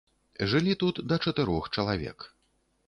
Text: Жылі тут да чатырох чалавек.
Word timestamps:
Жылі 0.53 0.73
тут 0.83 1.03
да 1.11 1.21
чатырох 1.27 1.63
чалавек. 1.79 2.29